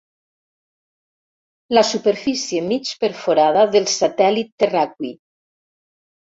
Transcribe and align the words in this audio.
La 1.79 1.83
superfície 1.89 2.63
mig 2.71 2.95
perforada 3.05 3.69
del 3.77 3.89
satèl·lit 3.99 4.53
terraqüi. 4.65 5.17